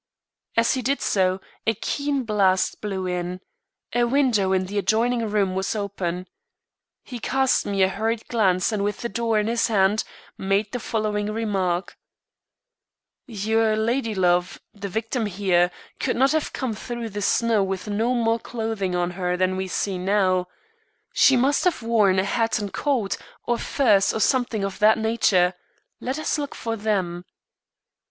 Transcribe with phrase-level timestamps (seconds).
[0.57, 3.39] As he did so, a keen blast blew in;
[3.93, 6.25] a window in the adjoining room was open.
[7.03, 10.03] He cast me a hurried glance and with the door in his hand,
[10.39, 11.97] made the following remark:
[13.27, 15.69] "Your lady love the victim here
[15.99, 19.67] could not have come through the snow with no more clothing on her than we
[19.67, 20.47] see now.
[21.13, 25.53] She must have worn a hat and coat or furs or something of that nature.
[25.99, 27.23] Let us look for them."